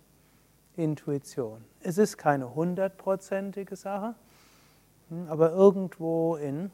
Intuition. 0.76 1.64
Es 1.82 1.98
ist 1.98 2.18
keine 2.18 2.56
hundertprozentige 2.56 3.76
Sache, 3.76 4.16
aber 5.28 5.52
irgendwo 5.52 6.36
in 6.36 6.72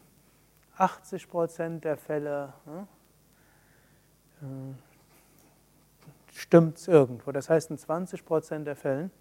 80 0.78 1.30
Prozent 1.30 1.84
der 1.84 1.98
Fälle 1.98 2.54
äh, 4.42 4.74
stimmt 6.34 6.78
es 6.78 6.88
irgendwo. 6.88 7.32
Das 7.32 7.50
heißt, 7.50 7.72
in 7.72 7.78
20 7.78 8.24
Prozent 8.26 8.68
der 8.68 8.76
Fällen 8.76 9.12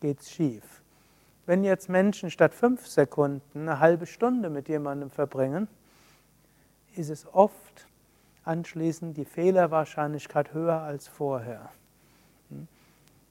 geht 0.00 0.20
es 0.20 0.30
schief. 0.30 0.83
Wenn 1.46 1.62
jetzt 1.62 1.88
Menschen 1.88 2.30
statt 2.30 2.54
fünf 2.54 2.86
Sekunden 2.86 3.60
eine 3.60 3.78
halbe 3.78 4.06
Stunde 4.06 4.48
mit 4.48 4.68
jemandem 4.68 5.10
verbringen, 5.10 5.68
ist 6.96 7.10
es 7.10 7.26
oft 7.34 7.86
anschließend 8.44 9.16
die 9.16 9.24
Fehlerwahrscheinlichkeit 9.24 10.54
höher 10.54 10.80
als 10.80 11.08
vorher. 11.08 11.70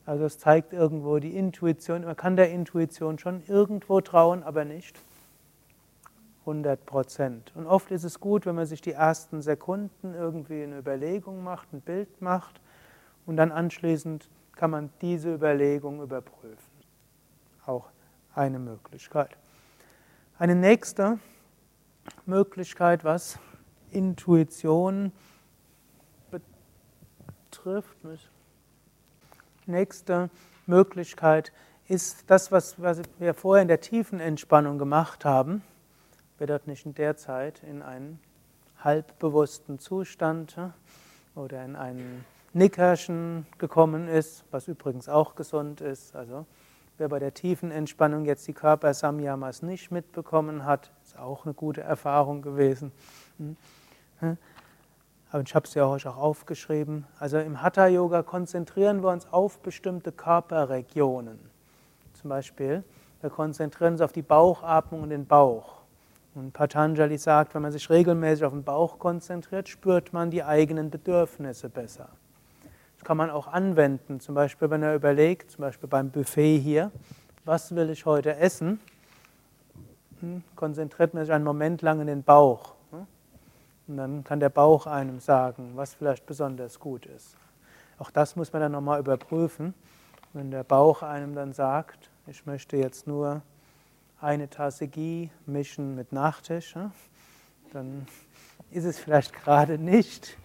Also 0.06 0.26
es 0.26 0.38
zeigt 0.38 0.74
irgendwo 0.74 1.18
die 1.20 1.36
Intuition, 1.36 2.04
man 2.04 2.18
kann 2.18 2.36
der 2.36 2.52
Intuition 2.52 3.18
schon 3.18 3.42
irgendwo 3.48 4.02
trauen, 4.02 4.44
aber 4.44 4.66
nicht 4.66 5.00
100 6.42 6.86
Prozent. 6.86 7.54
Und 7.56 7.68
oft 7.68 7.90
ist 7.90 8.04
es 8.04 8.20
gut, 8.20 8.46
wenn 8.46 8.56
man 8.56 8.66
sich 8.66 8.82
die 8.82 8.92
ersten 8.92 9.42
Sekunden 9.42 10.14
irgendwie 10.14 10.64
eine 10.64 10.78
Überlegung 10.78 11.42
macht, 11.42 11.72
ein 11.72 11.80
Bild 11.82 12.22
macht 12.22 12.60
und 13.26 13.38
dann 13.38 13.52
anschließend 13.52 14.30
kann 14.56 14.72
man 14.72 14.90
diese 15.02 15.34
Überlegung 15.34 16.02
überprüfen. 16.02 16.58
Auch 17.66 17.90
eine 18.36 18.60
Möglichkeit. 18.60 19.38
Eine 20.38 20.56
nächste 20.56 21.20
Möglichkeit, 22.26 23.04
was 23.04 23.38
Intuition 23.92 25.12
betrifft, 26.32 27.98
nächste 29.66 30.30
Möglichkeit 30.66 31.52
ist 31.88 32.30
das, 32.30 32.52
was 32.52 32.78
wir 33.20 33.34
vorher 33.34 33.62
in 33.62 33.68
der 33.68 33.82
tiefen 33.82 34.20
Entspannung 34.20 34.78
gemacht 34.78 35.26
haben. 35.26 35.62
Wer 36.38 36.48
dort 36.48 36.68
nicht 36.68 36.86
in 36.86 36.96
der 36.96 37.16
Zeit 37.18 37.62
in 37.64 37.82
einen 37.82 38.20
halbbewussten 38.80 39.80
Zustand 39.80 40.58
oder 41.36 41.64
in 41.64 41.76
einen 41.76 42.26
Nickerchen 42.54 43.46
gekommen 43.58 44.08
ist, 44.08 44.44
was 44.52 44.68
übrigens 44.68 45.10
auch 45.10 45.36
gesund 45.36 45.82
ist, 45.82 46.16
also 46.16 46.46
Wer 47.04 47.10
bei 47.10 47.20
der 47.20 47.34
tiefen 47.34 47.70
Entspannung 47.70 48.24
jetzt 48.24 48.48
die 48.48 48.54
Körper-Samyamas 48.54 49.62
nicht 49.62 49.92
mitbekommen 49.92 50.64
hat, 50.64 50.90
ist 51.04 51.20
auch 51.20 51.44
eine 51.44 51.54
gute 51.54 51.82
Erfahrung 51.82 52.42
gewesen. 52.42 52.94
Hm? 53.40 53.58
Hm? 54.20 54.38
Aber 55.30 55.44
ich 55.46 55.54
habe 55.54 55.68
es 55.68 55.74
ja 55.74 55.86
euch 55.86 56.08
auch 56.08 56.16
aufgeschrieben. 56.16 57.06
Also 57.20 57.40
im 57.40 57.62
Hatha-Yoga 57.62 58.24
konzentrieren 58.24 59.04
wir 59.04 59.10
uns 59.10 59.28
auf 59.34 59.60
bestimmte 59.60 60.14
Körperregionen. 60.14 61.40
Zum 62.14 62.30
Beispiel, 62.30 62.86
wir 63.20 63.30
konzentrieren 63.30 63.96
uns 63.96 64.02
auf 64.02 64.14
die 64.14 64.22
Bauchatmung 64.22 65.02
und 65.02 65.10
den 65.10 65.26
Bauch. 65.26 65.82
Und 66.36 66.54
Patanjali 66.54 67.18
sagt, 67.18 67.54
wenn 67.54 67.64
man 67.64 67.74
sich 67.74 67.90
regelmäßig 67.90 68.46
auf 68.46 68.54
den 68.54 68.64
Bauch 68.64 68.98
konzentriert, 68.98 69.68
spürt 69.68 70.14
man 70.14 70.32
die 70.32 70.46
eigenen 70.46 70.90
Bedürfnisse 70.90 71.68
besser 71.68 72.08
kann 73.04 73.18
man 73.18 73.30
auch 73.30 73.48
anwenden. 73.48 74.20
Zum 74.20 74.36
Beispiel, 74.36 74.70
wenn 74.70 74.84
er 74.84 74.96
überlegt, 74.96 75.52
zum 75.52 75.62
Beispiel 75.62 75.90
beim 75.90 76.10
Buffet 76.10 76.58
hier, 76.60 76.92
was 77.46 77.76
will 77.76 77.90
ich 77.90 78.06
heute 78.06 78.36
essen, 78.38 78.80
hm, 80.20 80.44
konzentriert 80.56 81.14
man 81.14 81.26
sich 81.26 81.34
einen 81.34 81.44
Moment 81.44 81.82
lang 81.82 82.00
in 82.02 82.08
den 82.08 82.24
Bauch. 82.24 82.76
Hm? 82.92 83.08
Und 83.88 83.98
dann 83.98 84.24
kann 84.24 84.40
der 84.40 84.50
Bauch 84.50 84.88
einem 84.88 85.20
sagen, 85.20 85.74
was 85.76 85.94
vielleicht 85.94 86.26
besonders 86.26 86.80
gut 86.80 87.06
ist. 87.06 87.36
Auch 88.00 88.10
das 88.10 88.36
muss 88.36 88.52
man 88.54 88.62
dann 88.62 88.72
nochmal 88.72 89.00
überprüfen. 89.00 89.74
Wenn 90.34 90.50
der 90.50 90.64
Bauch 90.64 91.04
einem 91.04 91.36
dann 91.36 91.54
sagt, 91.54 92.10
ich 92.28 92.46
möchte 92.46 92.78
jetzt 92.78 93.06
nur 93.06 93.42
eine 94.20 94.50
Tasse 94.50 94.88
Ghee 94.88 95.30
mischen 95.46 95.96
mit 95.96 96.12
Nachtisch, 96.14 96.76
hm, 96.76 96.92
dann 97.74 98.08
ist 98.72 98.86
es 98.86 98.98
vielleicht 98.98 99.34
gerade 99.44 99.78
nicht 99.78 100.38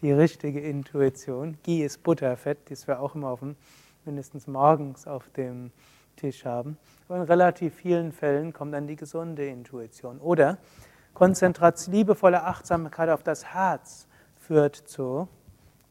die 0.00 0.12
richtige 0.12 0.60
Intuition. 0.60 1.58
Ghee 1.62 1.84
ist 1.84 2.02
Butterfett, 2.02 2.70
das 2.70 2.86
wir 2.86 3.00
auch 3.00 3.14
immer 3.14 3.28
auf 3.28 3.40
dem, 3.40 3.56
mindestens 4.04 4.46
morgens 4.46 5.06
auf 5.06 5.28
dem 5.30 5.70
Tisch 6.16 6.44
haben. 6.44 6.76
Aber 7.08 7.18
in 7.18 7.22
relativ 7.22 7.74
vielen 7.74 8.12
Fällen 8.12 8.52
kommt 8.52 8.74
dann 8.74 8.86
die 8.86 8.96
gesunde 8.96 9.46
Intuition. 9.46 10.18
Oder 10.18 10.58
Konzentration, 11.14 11.94
liebevolle 11.94 12.44
Achtsamkeit 12.44 13.08
auf 13.08 13.22
das 13.22 13.46
Herz 13.46 14.06
führt 14.36 14.76
zu 14.76 15.28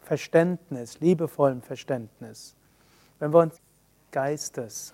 Verständnis, 0.01 0.99
liebevollem 0.99 1.61
Verständnis. 1.61 2.55
Wenn 3.19 3.33
wir 3.33 3.39
uns 3.39 3.59
Geistes, 4.11 4.93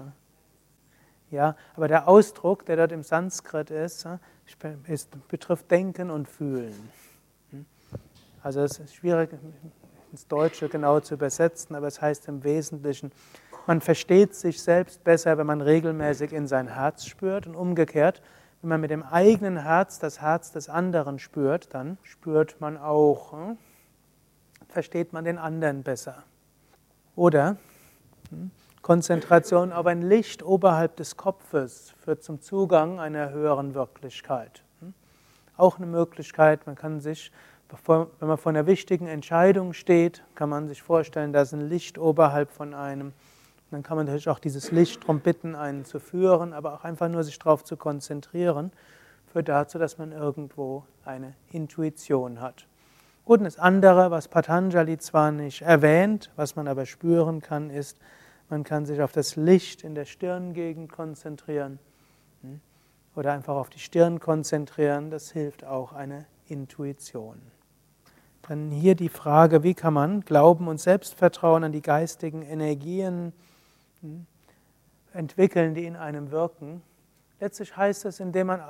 ja, 1.29 1.55
aber 1.75 1.88
der 1.88 2.08
Ausdruck, 2.08 2.65
der 2.65 2.77
dort 2.77 2.91
im 2.91 3.03
Sanskrit 3.03 3.70
ist, 3.70 4.08
ist 4.88 5.27
betrifft 5.27 5.70
Denken 5.72 6.10
und 6.10 6.27
Fühlen. 6.27 6.89
Also 8.44 8.60
es 8.60 8.78
ist 8.78 8.96
schwierig 8.96 9.30
ins 10.12 10.28
Deutsche 10.28 10.68
genau 10.68 11.00
zu 11.00 11.14
übersetzen, 11.14 11.78
aber 11.78 11.88
es 11.88 12.02
heißt 12.02 12.28
im 12.28 12.44
Wesentlichen, 12.44 13.14
man 13.68 13.80
versteht 13.80 14.36
sich 14.36 14.62
selbst 14.62 15.06
besser, 15.06 15.38
wenn 15.38 15.48
man 15.48 15.62
regelmäßig 15.62 16.34
in 16.34 16.46
sein 16.46 16.68
Herz 16.68 17.06
spürt 17.06 17.48
und 17.48 17.56
umgekehrt, 17.56 18.22
wenn 18.62 18.70
man 18.70 18.82
mit 18.82 18.92
dem 18.92 19.04
eigenen 19.04 19.64
Herz 19.64 19.98
das 19.98 20.20
Herz 20.20 20.52
des 20.52 20.68
anderen 20.68 21.20
spürt, 21.20 21.74
dann 21.74 21.98
spürt 22.04 22.60
man 22.60 22.78
auch, 22.78 23.32
hm, 23.32 23.58
versteht 24.68 25.14
man 25.14 25.24
den 25.24 25.38
anderen 25.38 25.84
besser. 25.84 26.24
Oder 27.16 27.56
hm, 28.30 28.52
Konzentration 28.82 29.72
auf 29.72 29.86
ein 29.86 30.02
Licht 30.02 30.44
oberhalb 30.44 30.98
des 30.98 31.16
Kopfes 31.16 31.94
führt 31.98 32.24
zum 32.24 32.42
Zugang 32.42 33.00
einer 33.00 33.30
höheren 33.30 33.74
Wirklichkeit. 33.74 34.64
Hm. 34.82 34.94
Auch 35.56 35.78
eine 35.78 35.86
Möglichkeit, 35.86 36.68
man 36.68 36.76
kann 36.76 37.00
sich 37.00 37.32
wenn 37.86 38.27
man 38.27 38.38
vor 38.38 38.51
einer 38.51 38.68
wichtigen 38.68 39.08
Entscheidung 39.08 39.74
steht, 39.74 40.24
kann 40.36 40.50
man 40.50 40.68
sich 40.68 40.82
vorstellen, 40.82 41.34
da 41.34 41.42
ist 41.42 41.53
ein 41.53 41.68
Licht 41.70 41.98
oberhalb 41.98 42.51
von 42.51 42.74
einem. 42.74 43.08
Und 43.08 43.72
dann 43.72 43.84
kann 43.84 43.98
man 43.98 44.06
natürlich 44.06 44.30
auch 44.30 44.39
dieses 44.39 44.72
Licht 44.72 45.01
darum 45.03 45.20
bitten, 45.20 45.56
einen 45.56 45.84
zu 45.84 46.00
führen, 46.00 46.53
aber 46.53 46.75
auch 46.75 46.84
einfach 46.84 47.10
nur 47.10 47.24
sich 47.24 47.39
darauf 47.39 47.63
zu 47.63 47.75
konzentrieren, 47.75 48.72
führt 49.32 49.50
dazu, 49.50 49.80
dass 49.80 49.98
man 49.98 50.12
irgendwo 50.12 50.84
eine 51.03 51.34
Intuition 51.51 52.42
hat. 52.42 52.68
Gut, 53.25 53.39
und 53.39 53.46
das 53.46 53.58
andere, 53.58 54.12
was 54.12 54.27
Patanjali 54.27 54.98
zwar 54.98 55.32
nicht 55.32 55.62
erwähnt, 55.62 56.30
was 56.36 56.56
man 56.56 56.68
aber 56.68 56.86
spüren 56.86 57.42
kann, 57.42 57.70
ist, 57.70 57.98
man 58.50 58.63
kann 58.63 58.86
sich 58.86 59.01
auf 59.01 59.13
das 59.13 59.36
Licht 59.36 59.84
in 59.84 59.96
der 59.96 60.06
Stirngegend 60.06 60.92
konzentrieren 60.92 61.80
hm, 62.42 62.60
oder 63.15 63.32
einfach 63.32 63.56
auf 63.56 63.70
die 63.70 63.80
Stirn 63.80 64.20
konzentrieren. 64.20 65.10
Das 65.10 65.32
hilft 65.32 65.63
auch 65.63 65.94
eine 65.94 66.25
Intuition. 66.48 67.42
Dann 68.48 68.72
hier 68.72 68.96
die 68.96 69.10
Frage, 69.10 69.64
wie 69.64 69.74
kann 69.74 69.94
man 69.94 70.22
Glauben 70.22 70.68
und 70.68 70.80
Selbstvertrauen 70.80 71.64
an 71.64 71.72
die 71.72 71.82
geistigen 71.82 72.42
Energien 72.42 73.32
hm, 74.02 74.26
entwickeln, 75.14 75.74
die 75.76 75.86
in 75.86 75.96
einem 75.96 76.30
wirken. 76.30 76.82
Letztlich 77.40 77.76
heißt 77.78 78.04
es, 78.06 78.20
indem 78.20 78.48
man 78.48 78.62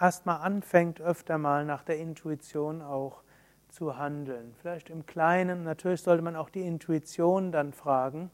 erstmal 0.00 0.40
anfängt, 0.40 1.00
öfter 1.00 1.36
mal 1.36 1.66
nach 1.66 1.82
der 1.82 1.98
Intuition 1.98 2.80
auch 2.80 3.22
zu 3.68 3.98
handeln. 3.98 4.54
Vielleicht 4.60 4.88
im 4.88 5.04
Kleinen, 5.04 5.62
natürlich 5.62 6.00
sollte 6.00 6.22
man 6.22 6.34
auch 6.34 6.48
die 6.48 6.62
Intuition 6.62 7.52
dann 7.52 7.74
fragen, 7.74 8.30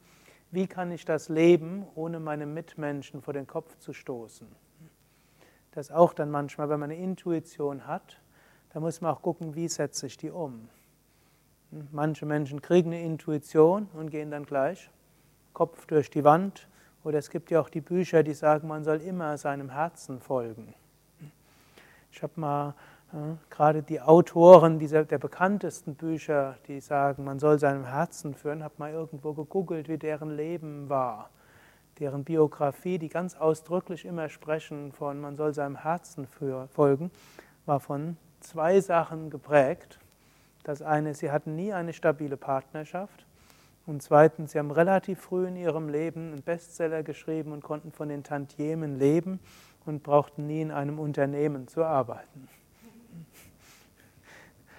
wie 0.53 0.69
kann 0.69 0.93
ich 0.93 1.05
das 1.05 1.29
leben, 1.29 1.85
ohne 1.97 2.21
meine 2.21 2.47
Mitmenschen 2.47 3.21
vor 3.21 3.35
den 3.35 3.49
Kopf 3.49 3.77
zu 3.79 3.93
stoßen. 3.93 4.47
Das 5.73 5.91
auch 5.91 6.13
dann 6.15 6.31
manchmal, 6.31 6.69
wenn 6.69 6.79
man 6.79 6.93
eine 6.93 7.03
Intuition 7.03 7.89
hat, 7.89 8.21
da 8.73 8.79
muss 8.79 9.01
man 9.01 9.13
auch 9.13 9.23
gucken, 9.23 9.57
wie 9.57 9.67
setze 9.67 10.07
ich 10.07 10.17
die 10.17 10.31
um. 10.31 10.69
Manche 11.93 12.27
Menschen 12.27 12.63
kriegen 12.63 12.93
eine 12.93 13.03
Intuition 13.03 13.89
und 13.95 14.11
gehen 14.11 14.31
dann 14.31 14.45
gleich 14.45 14.91
Kopf 15.53 15.87
durch 15.87 16.11
die 16.11 16.23
Wand. 16.23 16.69
Oder 17.03 17.19
es 17.19 17.31
gibt 17.31 17.51
ja 17.51 17.61
auch 17.61 17.69
die 17.69 17.81
Bücher, 17.81 18.23
die 18.23 18.35
sagen, 18.35 18.69
man 18.69 18.85
soll 18.85 19.01
immer 19.01 19.37
seinem 19.39 19.71
Herzen 19.71 20.21
folgen. 20.21 20.75
Ich 22.13 22.23
habe 22.23 22.33
mal 22.37 22.75
ja, 23.13 23.37
gerade 23.51 23.83
die 23.83 24.01
Autoren 24.01 24.79
dieser, 24.79 25.05
der 25.05 25.19
bekanntesten 25.19 25.95
Bücher, 25.95 26.57
die 26.67 26.81
sagen, 26.81 27.25
man 27.25 27.39
soll 27.39 27.59
seinem 27.59 27.85
Herzen 27.85 28.35
führen, 28.35 28.65
habe 28.65 28.75
mal 28.79 28.93
irgendwo 28.93 29.33
gegoogelt, 29.33 29.89
wie 29.89 29.99
deren 29.99 30.35
Leben 30.35 30.89
war. 30.89 31.31
Deren 32.01 32.25
Biografie, 32.25 32.99
die 32.99 33.09
ganz 33.09 33.37
ausdrücklich 33.37 34.05
immer 34.05 34.29
sprechen 34.29 34.93
von, 34.93 35.21
man 35.21 35.37
soll 35.37 35.55
seinem 35.55 35.77
Herzen 35.77 36.27
für, 36.27 36.67
folgen, 36.69 37.11
war 37.67 37.79
von 37.79 38.17
zwei 38.41 38.81
Sachen 38.81 39.31
geprägt. 39.31 40.01
Das 40.65 40.83
eine, 40.83 41.15
sie 41.15 41.31
hatten 41.31 41.55
nie 41.55 41.73
eine 41.73 41.93
stabile 41.93 42.37
Partnerschaft. 42.37 43.27
Und 43.87 44.03
zweitens, 44.03 44.53
sie 44.53 44.59
haben 44.59 44.71
relativ 44.71 45.21
früh 45.21 45.47
in 45.47 45.57
ihrem 45.57 45.91
Leben 45.91 46.33
einen 46.33 46.43
Bestseller 46.43 47.03
geschrieben 47.03 47.53
und 47.53 47.63
konnten 47.63 47.93
von 47.93 48.09
den 48.09 48.25
Tantiemen 48.25 48.99
leben 48.99 49.41
und 49.85 50.03
brauchten 50.03 50.47
nie 50.47 50.63
in 50.63 50.71
einem 50.71 50.99
Unternehmen 50.99 51.69
zu 51.69 51.85
arbeiten. 51.85 52.49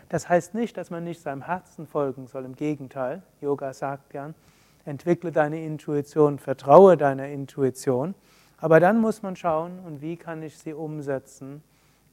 Das 0.09 0.27
heißt 0.27 0.55
nicht, 0.55 0.75
dass 0.77 0.89
man 0.89 1.03
nicht 1.03 1.21
seinem 1.21 1.43
Herzen 1.43 1.85
folgen 1.85 2.27
soll. 2.27 2.45
Im 2.45 2.55
Gegenteil, 2.55 3.21
Yoga 3.41 3.73
sagt 3.73 4.09
gern, 4.09 4.33
entwickle 4.85 5.31
deine 5.31 5.63
Intuition, 5.63 6.39
vertraue 6.39 6.97
deiner 6.97 7.27
Intuition. 7.27 8.15
Aber 8.57 8.79
dann 8.79 8.99
muss 8.99 9.21
man 9.21 9.35
schauen, 9.35 9.79
und 9.85 10.01
wie 10.01 10.17
kann 10.17 10.41
ich 10.41 10.57
sie 10.57 10.73
umsetzen 10.73 11.63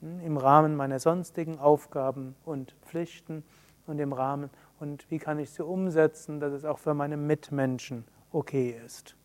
hm, 0.00 0.20
im 0.20 0.36
Rahmen 0.36 0.76
meiner 0.76 0.98
sonstigen 0.98 1.58
Aufgaben 1.58 2.34
und 2.44 2.74
Pflichten 2.84 3.44
und 3.86 3.98
im 3.98 4.12
Rahmen 4.12 4.50
und 4.80 5.11
wie 5.11 5.18
kann 5.18 5.38
ich 5.38 5.50
sie 5.50 5.64
umsetzen, 5.64 6.40
dass 6.40 6.52
es 6.52 6.64
auch 6.64 6.78
für 6.78 6.94
meine 6.94 7.16
Mitmenschen 7.16 8.04
okay 8.33 8.78
ist. 8.85 9.16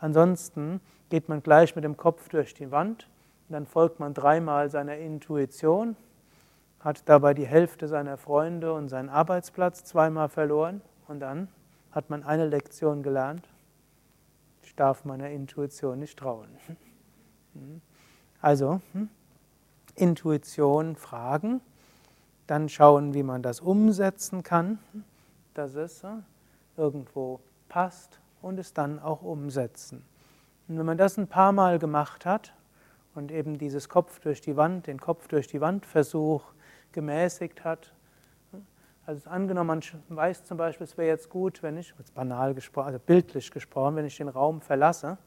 Ansonsten 0.00 0.80
geht 1.08 1.28
man 1.28 1.42
gleich 1.42 1.74
mit 1.74 1.84
dem 1.84 1.96
Kopf 1.96 2.28
durch 2.28 2.54
die 2.54 2.70
Wand 2.70 3.08
dann 3.50 3.66
folgt 3.66 4.00
man 4.00 4.14
dreimal 4.14 4.70
seiner 4.70 4.96
Intuition, 4.96 5.96
hat 6.80 7.08
dabei 7.08 7.34
die 7.34 7.46
Hälfte 7.46 7.88
seiner 7.88 8.16
Freunde 8.16 8.72
und 8.72 8.88
seinen 8.88 9.08
Arbeitsplatz 9.08 9.84
zweimal 9.84 10.28
verloren 10.28 10.80
und 11.08 11.20
dann 11.20 11.48
hat 11.90 12.10
man 12.10 12.22
eine 12.22 12.46
Lektion 12.46 13.02
gelernt. 13.02 13.48
Ich 14.62 14.76
darf 14.76 15.04
meiner 15.04 15.30
Intuition 15.30 15.98
nicht 15.98 16.18
trauen. 16.18 16.48
Also, 18.42 18.80
hm, 18.92 19.10
Intuition 19.96 20.96
fragen, 20.96 21.60
dann 22.50 22.68
schauen, 22.68 23.14
wie 23.14 23.22
man 23.22 23.42
das 23.42 23.60
umsetzen 23.60 24.42
kann, 24.42 24.80
dass 25.54 25.76
es 25.76 26.02
irgendwo 26.76 27.38
passt 27.68 28.18
und 28.42 28.58
es 28.58 28.74
dann 28.74 28.98
auch 28.98 29.22
umsetzen. 29.22 30.04
Und 30.66 30.76
wenn 30.76 30.86
man 30.86 30.98
das 30.98 31.16
ein 31.16 31.28
paar 31.28 31.52
Mal 31.52 31.78
gemacht 31.78 32.26
hat 32.26 32.52
und 33.14 33.30
eben 33.30 33.56
dieses 33.56 33.88
Kopf 33.88 34.18
durch 34.18 34.40
die 34.40 34.56
Wand, 34.56 34.88
den 34.88 35.00
Kopf 35.00 35.28
durch 35.28 35.46
die 35.46 35.60
Wand 35.60 35.86
Versuch 35.86 36.42
gemäßigt 36.90 37.62
hat, 37.62 37.92
also 39.06 39.30
angenommen, 39.30 39.80
man 40.08 40.16
weiß 40.16 40.44
zum 40.44 40.58
Beispiel, 40.58 40.84
es 40.84 40.98
wäre 40.98 41.08
jetzt 41.08 41.30
gut, 41.30 41.62
wenn 41.62 41.76
ich, 41.76 41.94
jetzt 41.98 42.14
banal 42.14 42.54
gesprochen, 42.54 42.86
also 42.86 42.98
bildlich 42.98 43.52
gesprochen, 43.52 43.94
wenn 43.94 44.06
ich 44.06 44.16
den 44.16 44.28
Raum 44.28 44.60
verlasse, 44.60 45.18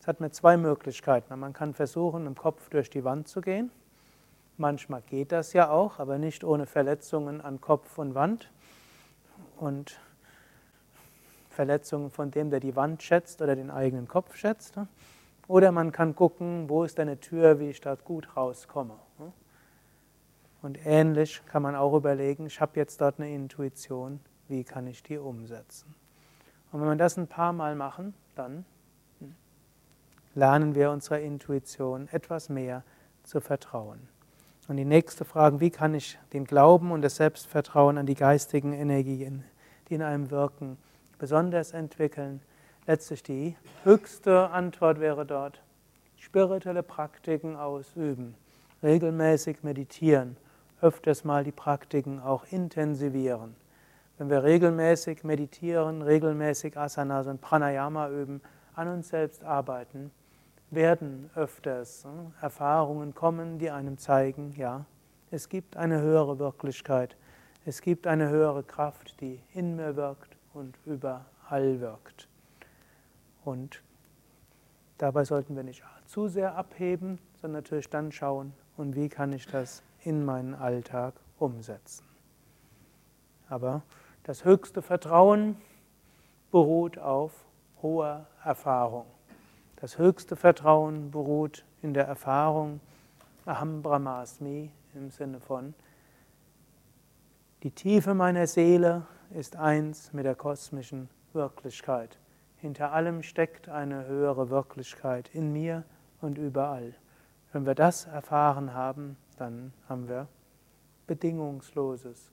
es 0.00 0.08
hat 0.08 0.20
mir 0.20 0.30
zwei 0.30 0.56
Möglichkeiten. 0.56 1.38
Man 1.38 1.52
kann 1.52 1.74
versuchen, 1.74 2.26
im 2.26 2.34
Kopf 2.34 2.68
durch 2.70 2.90
die 2.90 3.04
Wand 3.04 3.28
zu 3.28 3.40
gehen 3.40 3.70
Manchmal 4.58 5.02
geht 5.02 5.32
das 5.32 5.52
ja 5.52 5.70
auch, 5.70 5.98
aber 5.98 6.18
nicht 6.18 6.42
ohne 6.42 6.66
Verletzungen 6.66 7.40
an 7.40 7.60
Kopf 7.60 7.98
und 7.98 8.14
Wand 8.14 8.50
und 9.56 10.00
Verletzungen 11.50 12.10
von 12.10 12.30
dem, 12.30 12.50
der 12.50 12.60
die 12.60 12.76
Wand 12.76 13.02
schätzt 13.02 13.42
oder 13.42 13.56
den 13.56 13.70
eigenen 13.70 14.08
Kopf 14.08 14.36
schätzt. 14.36 14.74
Oder 15.48 15.72
man 15.72 15.92
kann 15.92 16.14
gucken, 16.14 16.68
wo 16.68 16.84
ist 16.84 16.98
eine 16.98 17.20
Tür, 17.20 17.60
wie 17.60 17.70
ich 17.70 17.80
da 17.80 17.94
gut 17.94 18.36
rauskomme. 18.36 18.98
Und 20.62 20.84
ähnlich 20.84 21.42
kann 21.46 21.62
man 21.62 21.76
auch 21.76 21.94
überlegen, 21.94 22.46
ich 22.46 22.60
habe 22.60 22.72
jetzt 22.76 23.00
dort 23.00 23.20
eine 23.20 23.32
Intuition, 23.32 24.20
wie 24.48 24.64
kann 24.64 24.86
ich 24.86 25.02
die 25.02 25.18
umsetzen. 25.18 25.94
Und 26.72 26.80
wenn 26.80 26.88
wir 26.88 26.96
das 26.96 27.16
ein 27.16 27.28
paar 27.28 27.52
Mal 27.52 27.74
machen, 27.74 28.14
dann 28.34 28.64
lernen 30.34 30.74
wir 30.74 30.90
unserer 30.90 31.20
Intuition 31.20 32.08
etwas 32.08 32.48
mehr 32.48 32.84
zu 33.22 33.40
vertrauen. 33.40 34.08
Und 34.68 34.78
die 34.78 34.84
nächste 34.84 35.24
Frage, 35.24 35.60
wie 35.60 35.70
kann 35.70 35.94
ich 35.94 36.18
den 36.32 36.44
Glauben 36.44 36.90
und 36.90 37.02
das 37.02 37.16
Selbstvertrauen 37.16 37.98
an 37.98 38.06
die 38.06 38.16
geistigen 38.16 38.72
Energien, 38.72 39.44
die 39.88 39.94
in 39.94 40.02
einem 40.02 40.30
wirken, 40.30 40.76
besonders 41.18 41.72
entwickeln? 41.72 42.40
Letztlich 42.86 43.22
die 43.22 43.56
höchste 43.84 44.50
Antwort 44.50 44.98
wäre 44.98 45.24
dort, 45.24 45.62
spirituelle 46.16 46.82
Praktiken 46.82 47.56
ausüben, 47.56 48.34
regelmäßig 48.82 49.62
meditieren, 49.62 50.36
öfters 50.80 51.24
mal 51.24 51.44
die 51.44 51.52
Praktiken 51.52 52.20
auch 52.20 52.44
intensivieren. 52.50 53.54
Wenn 54.18 54.30
wir 54.30 54.42
regelmäßig 54.42 55.22
meditieren, 55.22 56.02
regelmäßig 56.02 56.76
Asanas 56.76 57.28
und 57.28 57.40
Pranayama 57.40 58.08
üben, 58.10 58.40
an 58.74 58.88
uns 58.88 59.08
selbst 59.08 59.44
arbeiten, 59.44 60.10
werden 60.70 61.30
öfters 61.34 62.04
hm, 62.04 62.32
Erfahrungen 62.40 63.14
kommen, 63.14 63.58
die 63.58 63.70
einem 63.70 63.98
zeigen, 63.98 64.52
ja, 64.56 64.84
es 65.30 65.48
gibt 65.48 65.76
eine 65.76 66.00
höhere 66.00 66.38
Wirklichkeit, 66.38 67.16
es 67.64 67.82
gibt 67.82 68.06
eine 68.06 68.28
höhere 68.28 68.62
Kraft, 68.62 69.20
die 69.20 69.40
in 69.52 69.76
mir 69.76 69.96
wirkt 69.96 70.36
und 70.54 70.76
überall 70.84 71.80
wirkt. 71.80 72.28
Und 73.44 73.82
dabei 74.98 75.24
sollten 75.24 75.56
wir 75.56 75.62
nicht 75.62 75.82
zu 76.06 76.28
sehr 76.28 76.56
abheben, 76.56 77.18
sondern 77.40 77.62
natürlich 77.62 77.90
dann 77.90 78.12
schauen, 78.12 78.52
und 78.76 78.94
wie 78.94 79.08
kann 79.08 79.32
ich 79.32 79.46
das 79.46 79.82
in 80.00 80.24
meinen 80.24 80.54
Alltag 80.54 81.14
umsetzen. 81.38 82.04
Aber 83.48 83.82
das 84.24 84.44
höchste 84.44 84.82
Vertrauen 84.82 85.56
beruht 86.50 86.98
auf 86.98 87.32
hoher 87.82 88.26
Erfahrung. 88.44 89.06
Das 89.76 89.98
höchste 89.98 90.36
Vertrauen 90.36 91.10
beruht 91.10 91.64
in 91.82 91.94
der 91.94 92.06
Erfahrung 92.06 92.80
Aham 93.44 93.82
Brahmasmi 93.82 94.70
im 94.94 95.10
Sinne 95.10 95.40
von 95.40 95.74
die 97.62 97.70
Tiefe 97.70 98.14
meiner 98.14 98.46
Seele 98.46 99.06
ist 99.34 99.56
eins 99.56 100.12
mit 100.12 100.24
der 100.24 100.34
kosmischen 100.34 101.08
Wirklichkeit. 101.32 102.18
Hinter 102.58 102.92
allem 102.92 103.22
steckt 103.22 103.68
eine 103.68 104.06
höhere 104.06 104.50
Wirklichkeit 104.50 105.30
in 105.32 105.52
mir 105.52 105.82
und 106.20 106.38
überall. 106.38 106.94
Wenn 107.52 107.66
wir 107.66 107.74
das 107.74 108.06
erfahren 108.06 108.72
haben, 108.72 109.16
dann 109.38 109.72
haben 109.88 110.08
wir 110.08 110.28
bedingungsloses 111.06 112.30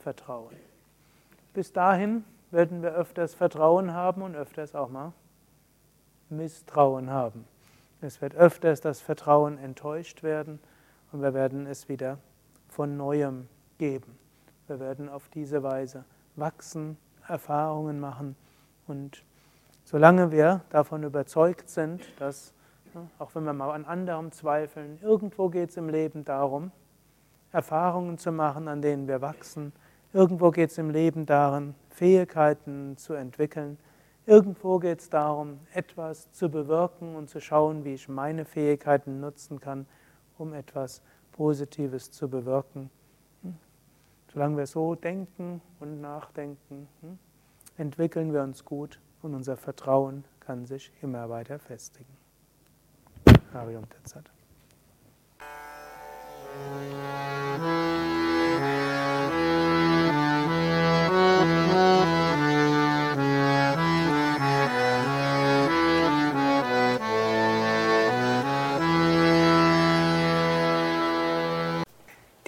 Vertrauen. 0.00 0.56
Bis 1.54 1.72
dahin 1.72 2.24
werden 2.50 2.82
wir 2.82 2.94
öfters 2.94 3.34
Vertrauen 3.34 3.94
haben 3.94 4.22
und 4.22 4.34
öfters 4.34 4.74
auch 4.74 4.90
mal 4.90 5.12
Misstrauen 6.28 7.10
haben. 7.10 7.44
Es 8.00 8.20
wird 8.20 8.34
öfters 8.34 8.80
das 8.80 9.00
Vertrauen 9.00 9.58
enttäuscht 9.58 10.22
werden 10.22 10.60
und 11.12 11.22
wir 11.22 11.34
werden 11.34 11.66
es 11.66 11.88
wieder 11.88 12.18
von 12.68 12.96
neuem 12.96 13.48
geben. 13.78 14.18
Wir 14.66 14.80
werden 14.80 15.08
auf 15.08 15.28
diese 15.28 15.62
Weise 15.62 16.04
wachsen, 16.36 16.96
Erfahrungen 17.28 18.00
machen 18.00 18.36
und 18.86 19.24
solange 19.84 20.30
wir 20.30 20.62
davon 20.70 21.02
überzeugt 21.02 21.68
sind, 21.68 22.02
dass 22.18 22.54
Auch 23.18 23.34
wenn 23.34 23.44
wir 23.44 23.52
mal 23.52 23.72
an 23.72 23.84
anderem 23.84 24.30
zweifeln, 24.32 24.98
irgendwo 25.02 25.48
geht 25.48 25.70
es 25.70 25.76
im 25.76 25.88
Leben 25.88 26.24
darum, 26.24 26.70
Erfahrungen 27.50 28.18
zu 28.18 28.30
machen, 28.30 28.68
an 28.68 28.82
denen 28.82 29.08
wir 29.08 29.20
wachsen. 29.20 29.72
Irgendwo 30.12 30.50
geht 30.50 30.70
es 30.70 30.78
im 30.78 30.90
Leben 30.90 31.26
darum, 31.26 31.74
Fähigkeiten 31.90 32.96
zu 32.96 33.14
entwickeln. 33.14 33.78
Irgendwo 34.26 34.78
geht 34.78 35.00
es 35.00 35.10
darum, 35.10 35.60
etwas 35.74 36.32
zu 36.32 36.48
bewirken 36.48 37.14
und 37.14 37.28
zu 37.28 37.40
schauen, 37.40 37.84
wie 37.84 37.92
ich 37.92 38.08
meine 38.08 38.46
Fähigkeiten 38.46 39.20
nutzen 39.20 39.60
kann, 39.60 39.86
um 40.38 40.54
etwas 40.54 41.02
Positives 41.32 42.10
zu 42.10 42.28
bewirken. 42.28 42.90
Hm? 43.42 43.54
Solange 44.32 44.56
wir 44.56 44.66
so 44.66 44.94
denken 44.94 45.60
und 45.78 46.00
nachdenken, 46.00 46.88
hm, 47.02 47.18
entwickeln 47.76 48.32
wir 48.32 48.42
uns 48.42 48.64
gut 48.64 48.98
und 49.20 49.34
unser 49.34 49.58
Vertrauen 49.58 50.24
kann 50.40 50.64
sich 50.64 50.90
immer 51.02 51.28
weiter 51.28 51.58
festigen. 51.58 52.16
Harium 53.52 53.88
Tatsat. 53.90 54.30